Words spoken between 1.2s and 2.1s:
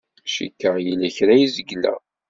ay zegleɣ.